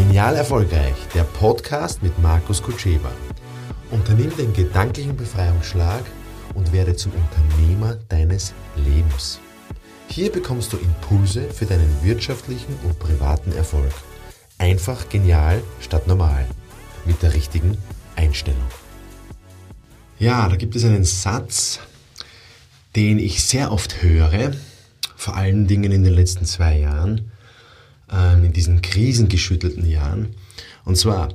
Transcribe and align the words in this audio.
Genial 0.00 0.34
Erfolgreich, 0.34 0.96
der 1.14 1.24
Podcast 1.24 2.02
mit 2.02 2.18
Markus 2.20 2.62
Kutscheba. 2.62 3.12
Unternimm 3.90 4.34
den 4.34 4.54
gedanklichen 4.54 5.14
Befreiungsschlag 5.14 6.02
und 6.54 6.72
werde 6.72 6.96
zum 6.96 7.12
Unternehmer 7.12 7.98
deines 8.08 8.54
Lebens. 8.76 9.40
Hier 10.08 10.32
bekommst 10.32 10.72
du 10.72 10.78
Impulse 10.78 11.50
für 11.50 11.66
deinen 11.66 12.02
wirtschaftlichen 12.02 12.74
und 12.82 12.98
privaten 12.98 13.52
Erfolg. 13.52 13.92
Einfach 14.56 15.06
genial 15.10 15.62
statt 15.80 16.06
normal. 16.06 16.46
Mit 17.04 17.22
der 17.22 17.34
richtigen 17.34 17.76
Einstellung. 18.16 18.66
Ja, 20.18 20.48
da 20.48 20.56
gibt 20.56 20.76
es 20.76 20.84
einen 20.84 21.04
Satz, 21.04 21.78
den 22.96 23.18
ich 23.18 23.44
sehr 23.44 23.70
oft 23.70 24.02
höre, 24.02 24.52
vor 25.14 25.36
allen 25.36 25.66
Dingen 25.66 25.92
in 25.92 26.04
den 26.04 26.14
letzten 26.14 26.46
zwei 26.46 26.78
Jahren, 26.78 27.30
ähm, 28.12 28.44
in 28.44 28.52
diesen 28.52 28.82
krisengeschüttelten 28.82 29.88
Jahren. 29.88 30.34
Und 30.84 30.96
zwar, 30.96 31.30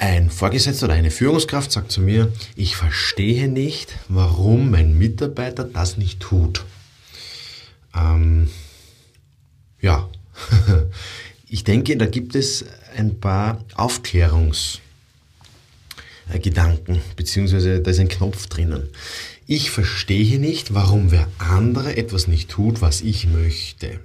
ein 0.00 0.30
Vorgesetzter 0.30 0.86
oder 0.86 0.94
eine 0.94 1.10
Führungskraft 1.10 1.70
sagt 1.70 1.92
zu 1.92 2.00
mir, 2.00 2.32
ich 2.56 2.74
verstehe 2.74 3.48
nicht, 3.48 3.98
warum 4.08 4.70
mein 4.70 4.96
Mitarbeiter 4.96 5.64
das 5.64 5.98
nicht 5.98 6.20
tut. 6.20 6.64
Ähm, 7.94 8.48
ja, 9.80 10.08
ich 11.48 11.64
denke, 11.64 11.96
da 11.98 12.06
gibt 12.06 12.34
es 12.34 12.64
ein 12.96 13.20
paar 13.20 13.62
Aufklärungsgedanken, 13.74 14.80
beziehungsweise 17.16 17.80
da 17.80 17.90
ist 17.90 18.00
ein 18.00 18.08
Knopf 18.08 18.46
drinnen. 18.46 18.88
Ich 19.46 19.70
verstehe 19.70 20.38
nicht, 20.38 20.72
warum 20.72 21.10
wer 21.10 21.28
andere 21.38 21.96
etwas 21.96 22.26
nicht 22.26 22.50
tut, 22.50 22.80
was 22.80 23.02
ich 23.02 23.26
möchte. 23.26 24.00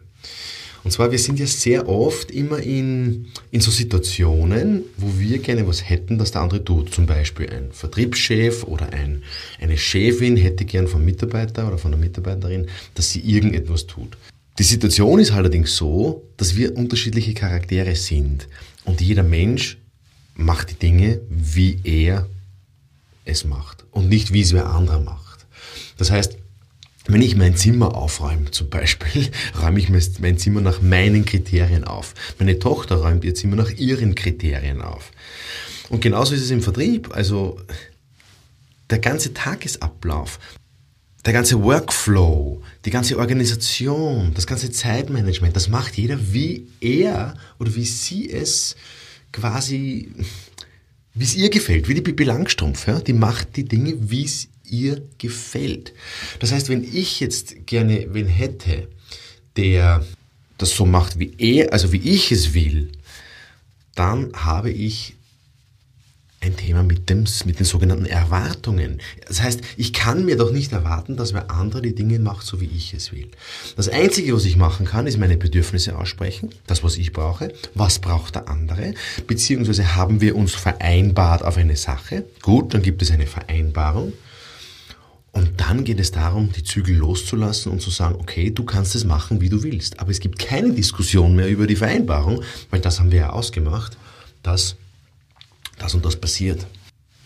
Und 0.86 0.92
zwar, 0.92 1.12
wir 1.12 1.18
sind 1.18 1.40
ja 1.40 1.48
sehr 1.48 1.90
oft 1.90 2.30
immer 2.30 2.60
in, 2.60 3.26
in 3.50 3.60
so 3.60 3.72
Situationen, 3.72 4.84
wo 4.98 5.20
wir 5.20 5.40
gerne 5.40 5.68
was 5.68 5.90
hätten, 5.90 6.20
das 6.20 6.32
der 6.32 6.44
andere 6.44 6.64
tut. 6.64 6.94
Zum 6.94 7.08
Beispiel 7.08 7.50
ein 7.50 7.72
Vertriebschef 7.72 8.64
oder 8.64 8.94
ein, 8.94 9.24
eine 9.60 9.80
Chefin 9.80 10.38
hätte 10.38 10.64
gern 10.64 10.88
vom 10.88 11.04
Mitarbeiter 11.04 11.68
oder 11.68 11.80
von 11.80 11.90
der 11.90 12.00
Mitarbeiterin, 12.00 12.68
dass 12.94 13.10
sie 13.10 13.22
irgendetwas 13.22 13.88
tut. 13.88 14.16
Die 14.60 14.64
Situation 14.64 15.18
ist 15.18 15.32
allerdings 15.32 15.76
so, 15.76 16.24
dass 16.38 16.56
wir 16.56 16.78
unterschiedliche 16.78 17.34
Charaktere 17.34 17.96
sind. 17.96 18.48
Und 18.84 19.02
jeder 19.02 19.24
Mensch 19.24 19.80
macht 20.36 20.70
die 20.70 20.76
Dinge, 20.76 21.20
wie 21.32 21.80
er 21.84 22.30
es 23.26 23.44
macht 23.44 23.86
und 23.90 24.08
nicht, 24.08 24.34
wie 24.34 24.42
es 24.42 24.54
wer 24.54 24.68
anderer 24.68 25.00
macht. 25.00 25.48
Das 25.98 26.12
heißt, 26.12 26.38
wenn 27.08 27.22
ich 27.22 27.36
mein 27.36 27.56
Zimmer 27.56 27.96
aufräume, 27.96 28.52
zum 28.52 28.70
Beispiel, 28.70 29.30
räume 29.62 29.80
ich 29.80 29.90
mein 30.20 30.38
Zimmer 30.38 30.62
nach 30.62 30.82
meinen 30.82 31.26
Kriterien 31.26 31.84
auf. 31.84 32.14
Meine 32.40 32.58
Tochter 32.60 32.96
räumt 32.96 33.24
ihr 33.24 33.36
Zimmer 33.36 33.56
nach 33.56 33.72
ihren 33.72 34.16
Kriterien 34.16 34.82
auf. 34.82 35.12
Und 35.90 36.02
genauso 36.02 36.34
ist 36.34 36.42
es 36.42 36.52
im 36.52 36.62
Vertrieb. 36.62 37.16
Also 37.16 37.60
der 38.90 39.00
ganze 39.00 39.34
Tagesablauf, 39.34 40.40
der 41.26 41.34
ganze 41.34 41.62
Workflow, 41.62 42.62
die 42.86 42.92
ganze 42.92 43.18
Organisation, 43.18 44.34
das 44.34 44.48
ganze 44.48 44.72
Zeitmanagement, 44.72 45.56
das 45.56 45.70
macht 45.70 45.96
jeder, 45.96 46.18
wie 46.34 46.68
er 46.82 47.36
oder 47.60 47.74
wie 47.76 47.86
sie 47.86 48.30
es 48.30 48.76
quasi, 49.32 50.12
wie 51.14 51.24
es 51.24 51.36
ihr 51.36 51.50
gefällt, 51.50 51.88
wie 51.88 51.96
die 51.96 52.02
Bibi 52.02 52.24
Langstrumpf. 52.24 52.88
Ja? 52.88 53.00
Die 53.00 53.14
macht 53.14 53.56
die 53.58 53.66
Dinge, 53.66 53.96
wie 54.10 54.26
es 54.26 54.50
ihr 54.70 55.02
gefällt. 55.18 55.94
Das 56.40 56.52
heißt, 56.52 56.70
wenn 56.70 56.84
ich 56.84 57.20
jetzt 57.20 57.66
gerne 57.66 58.08
wen 58.12 58.28
hätte, 58.28 58.88
der 59.58 60.06
das 60.58 60.72
so 60.72 60.86
macht, 60.86 61.20
wie 61.20 61.34
er, 61.38 61.74
also 61.74 61.92
wie 61.92 61.98
ich 61.98 62.32
es 62.32 62.54
will, 62.54 62.92
dann 63.96 64.32
habe 64.34 64.72
ich 64.72 65.16
ein 66.46 66.56
Thema 66.56 66.84
mit, 66.84 67.10
dem, 67.10 67.26
mit 67.46 67.60
den 67.60 67.66
sogenannten 67.66 68.06
Erwartungen. 68.06 69.02
Das 69.28 69.42
heißt, 69.42 69.62
ich 69.78 69.94
kann 69.94 70.26
mir 70.26 70.38
doch 70.38 70.52
nicht 70.52 70.72
erwarten, 70.72 71.18
dass 71.18 71.34
wer 71.34 71.50
andere 71.50 71.82
die 71.82 71.96
Dinge 71.96 72.20
macht, 72.20 72.46
so 72.46 72.62
wie 72.62 72.66
ich 72.66 72.94
es 72.94 73.12
will. 73.12 73.30
Das 73.76 73.90
Einzige, 73.90 74.34
was 74.34 74.46
ich 74.46 74.56
machen 74.56 74.86
kann, 74.86 75.08
ist 75.08 75.18
meine 75.18 75.38
Bedürfnisse 75.38 75.98
aussprechen, 75.98 76.50
das, 76.68 76.84
was 76.84 76.98
ich 76.98 77.14
brauche, 77.14 77.52
was 77.74 78.00
braucht 78.00 78.36
der 78.36 78.48
andere, 78.48 78.94
beziehungsweise 79.28 79.96
haben 79.96 80.22
wir 80.22 80.36
uns 80.36 80.54
vereinbart 80.54 81.44
auf 81.44 81.58
eine 81.58 81.76
Sache. 81.76 82.26
Gut, 82.42 82.74
dann 82.74 82.82
gibt 82.82 83.02
es 83.02 83.12
eine 83.12 83.28
Vereinbarung. 83.28 84.14
Und 85.36 85.60
dann 85.60 85.84
geht 85.84 86.00
es 86.00 86.12
darum, 86.12 86.54
die 86.54 86.64
Zügel 86.64 86.96
loszulassen 86.96 87.70
und 87.70 87.82
zu 87.82 87.90
sagen, 87.90 88.16
okay, 88.16 88.52
du 88.52 88.64
kannst 88.64 88.96
es 88.96 89.04
machen, 89.04 89.42
wie 89.42 89.50
du 89.50 89.64
willst. 89.64 90.00
Aber 90.00 90.10
es 90.10 90.22
gibt 90.22 90.40
keine 90.40 90.72
Diskussion 90.72 91.36
mehr 91.36 91.50
über 91.50 91.68
die 91.68 91.76
Vereinbarung, 91.76 92.42
weil 92.70 92.80
das 92.80 93.02
haben 93.02 93.12
wir 93.12 93.20
ja 93.20 93.30
ausgemacht, 93.32 93.98
dass 94.44 94.78
das 95.78 95.94
und 95.94 96.06
das 96.06 96.16
passiert. 96.16 96.66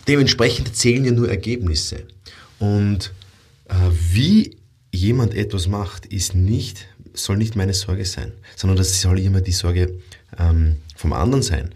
Dementsprechend 0.07 0.75
zählen 0.75 1.05
ja 1.05 1.11
nur 1.11 1.29
Ergebnisse. 1.29 2.07
Und 2.57 3.13
äh, 3.65 3.75
wie 4.11 4.57
jemand 4.91 5.35
etwas 5.35 5.67
macht, 5.67 6.07
ist 6.07 6.33
nicht, 6.33 6.87
soll 7.13 7.37
nicht 7.37 7.55
meine 7.55 7.75
Sorge 7.75 8.05
sein, 8.05 8.31
sondern 8.55 8.77
das 8.77 8.99
soll 8.99 9.19
immer 9.19 9.41
die 9.41 9.51
Sorge 9.51 9.99
ähm, 10.39 10.77
vom 10.95 11.13
anderen 11.13 11.43
sein. 11.43 11.75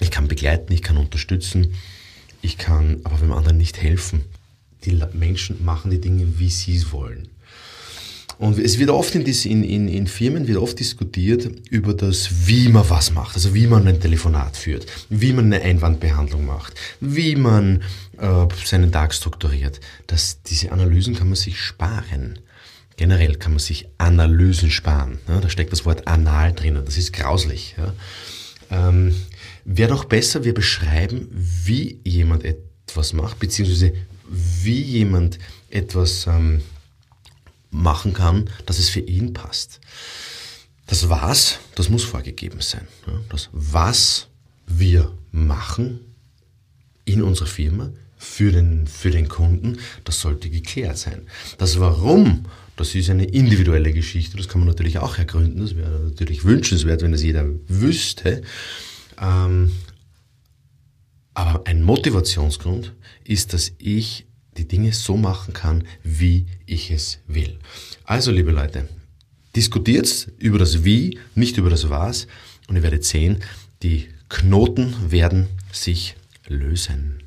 Ich 0.00 0.10
kann 0.10 0.26
begleiten, 0.26 0.72
ich 0.72 0.82
kann 0.82 0.96
unterstützen, 0.96 1.74
ich 2.42 2.58
kann 2.58 3.02
aber 3.04 3.18
dem 3.18 3.32
anderen 3.32 3.56
nicht 3.56 3.80
helfen 3.80 4.24
die 4.84 5.00
Menschen 5.12 5.64
machen 5.64 5.90
die 5.90 6.00
Dinge, 6.00 6.38
wie 6.38 6.50
sie 6.50 6.76
es 6.76 6.92
wollen. 6.92 7.28
Und 8.38 8.56
es 8.58 8.78
wird 8.78 8.90
oft 8.90 9.16
in, 9.16 9.24
in, 9.64 9.88
in, 9.88 10.06
Firmen 10.06 10.46
wird 10.46 10.58
oft 10.58 10.78
diskutiert 10.78 11.50
über 11.70 11.92
das, 11.92 12.46
wie 12.46 12.68
man 12.68 12.88
was 12.88 13.10
macht, 13.12 13.34
also 13.34 13.52
wie 13.52 13.66
man 13.66 13.88
ein 13.88 14.00
Telefonat 14.00 14.56
führt, 14.56 14.86
wie 15.08 15.32
man 15.32 15.46
eine 15.46 15.60
Einwandbehandlung 15.60 16.46
macht, 16.46 16.74
wie 17.00 17.34
man 17.34 17.82
äh, 18.16 18.46
seinen 18.64 18.92
Tag 18.92 19.12
strukturiert. 19.12 19.80
Das, 20.06 20.40
diese 20.42 20.70
Analysen 20.70 21.16
kann 21.16 21.26
man 21.26 21.36
sich 21.36 21.60
sparen. 21.60 22.38
Generell 22.96 23.34
kann 23.34 23.52
man 23.52 23.58
sich 23.58 23.88
Analysen 23.98 24.70
sparen. 24.70 25.18
Ja, 25.26 25.40
da 25.40 25.48
steckt 25.48 25.72
das 25.72 25.84
Wort 25.84 26.06
anal 26.06 26.52
drinnen. 26.52 26.84
Das 26.84 26.96
ist 26.96 27.12
grauslich. 27.12 27.74
Ja. 27.76 27.92
Ähm, 28.70 29.14
Wäre 29.64 29.90
doch 29.90 30.04
besser, 30.04 30.44
wir 30.44 30.54
beschreiben, 30.54 31.28
wie 31.30 32.00
jemand 32.04 32.44
etwas 32.44 33.12
macht, 33.12 33.38
beziehungsweise 33.38 33.92
wie 34.28 34.80
jemand 34.80 35.38
etwas 35.70 36.26
ähm, 36.26 36.62
machen 37.70 38.12
kann, 38.12 38.50
dass 38.66 38.78
es 38.78 38.88
für 38.88 39.00
ihn 39.00 39.32
passt. 39.32 39.80
Das 40.86 41.08
Was, 41.08 41.58
das 41.74 41.88
muss 41.88 42.04
vorgegeben 42.04 42.60
sein. 42.60 42.86
Das 43.28 43.50
Was 43.52 44.28
wir 44.66 45.12
machen 45.32 46.00
in 47.04 47.22
unserer 47.22 47.46
Firma 47.46 47.90
für 48.16 48.52
den, 48.52 48.86
für 48.86 49.10
den 49.10 49.28
Kunden, 49.28 49.78
das 50.04 50.20
sollte 50.20 50.50
geklärt 50.50 50.98
sein. 50.98 51.22
Das 51.56 51.78
Warum, 51.78 52.46
das 52.76 52.94
ist 52.94 53.10
eine 53.10 53.24
individuelle 53.24 53.92
Geschichte, 53.92 54.36
das 54.36 54.48
kann 54.48 54.60
man 54.60 54.68
natürlich 54.68 54.98
auch 54.98 55.18
ergründen, 55.18 55.60
das 55.60 55.76
wäre 55.76 56.00
natürlich 56.00 56.44
wünschenswert, 56.44 57.02
wenn 57.02 57.12
das 57.12 57.22
jeder 57.22 57.46
wüsste. 57.68 58.42
Ähm, 59.20 59.72
aber 61.38 61.68
ein 61.68 61.84
Motivationsgrund 61.84 62.94
ist, 63.22 63.52
dass 63.52 63.70
ich 63.78 64.26
die 64.56 64.66
Dinge 64.66 64.92
so 64.92 65.16
machen 65.16 65.54
kann, 65.54 65.84
wie 66.02 66.46
ich 66.66 66.90
es 66.90 67.20
will. 67.28 67.60
Also, 68.02 68.32
liebe 68.32 68.50
Leute, 68.50 68.88
diskutiert 69.54 70.32
über 70.38 70.58
das 70.58 70.82
Wie, 70.82 71.16
nicht 71.36 71.56
über 71.56 71.70
das 71.70 71.88
Was 71.90 72.26
und 72.66 72.74
ihr 72.74 72.82
werdet 72.82 73.04
sehen, 73.04 73.44
die 73.84 74.08
Knoten 74.28 75.12
werden 75.12 75.46
sich 75.70 76.16
lösen. 76.48 77.22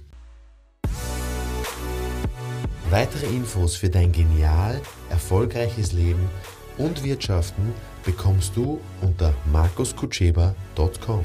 Weitere 2.89 3.27
Infos 3.27 3.77
für 3.77 3.89
dein 3.89 4.11
genial 4.11 4.81
erfolgreiches 5.09 5.93
Leben 5.93 6.29
und 6.77 7.05
Wirtschaften 7.05 7.71
bekommst 8.03 8.57
du 8.57 8.81
unter 9.01 9.33
markuskutscheba.com. 9.53 11.23